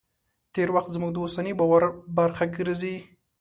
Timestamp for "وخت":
0.75-0.89